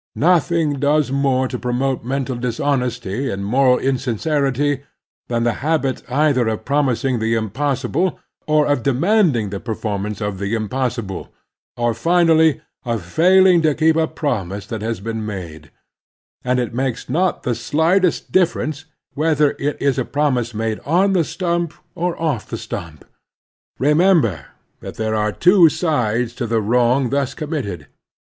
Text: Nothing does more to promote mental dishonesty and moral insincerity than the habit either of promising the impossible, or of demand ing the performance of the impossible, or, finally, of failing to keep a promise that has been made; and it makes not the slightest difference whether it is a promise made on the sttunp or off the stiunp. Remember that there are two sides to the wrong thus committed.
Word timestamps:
Nothing 0.15 0.79
does 0.79 1.11
more 1.11 1.47
to 1.47 1.59
promote 1.59 2.03
mental 2.03 2.35
dishonesty 2.35 3.29
and 3.29 3.45
moral 3.45 3.77
insincerity 3.77 4.81
than 5.27 5.43
the 5.43 5.53
habit 5.61 6.01
either 6.09 6.47
of 6.47 6.65
promising 6.65 7.19
the 7.19 7.35
impossible, 7.35 8.19
or 8.47 8.65
of 8.65 8.81
demand 8.81 9.35
ing 9.35 9.49
the 9.51 9.59
performance 9.59 10.19
of 10.19 10.39
the 10.39 10.55
impossible, 10.55 11.31
or, 11.77 11.93
finally, 11.93 12.61
of 12.83 13.05
failing 13.05 13.61
to 13.61 13.75
keep 13.75 13.95
a 13.95 14.07
promise 14.07 14.65
that 14.65 14.81
has 14.81 14.99
been 14.99 15.23
made; 15.23 15.69
and 16.43 16.57
it 16.57 16.73
makes 16.73 17.07
not 17.07 17.43
the 17.43 17.53
slightest 17.53 18.31
difference 18.31 18.85
whether 19.13 19.55
it 19.59 19.79
is 19.79 19.99
a 19.99 20.03
promise 20.03 20.51
made 20.55 20.79
on 20.83 21.13
the 21.13 21.19
sttunp 21.19 21.73
or 21.93 22.19
off 22.19 22.49
the 22.49 22.57
stiunp. 22.57 23.03
Remember 23.77 24.45
that 24.79 24.95
there 24.95 25.13
are 25.13 25.31
two 25.31 25.69
sides 25.69 26.33
to 26.33 26.47
the 26.47 26.59
wrong 26.59 27.11
thus 27.11 27.35
committed. 27.35 27.85